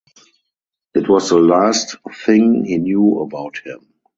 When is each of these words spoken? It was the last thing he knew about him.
It 0.95 1.07
was 1.07 1.29
the 1.29 1.37
last 1.37 1.95
thing 2.25 2.65
he 2.65 2.79
knew 2.79 3.19
about 3.19 3.59
him. 3.59 3.93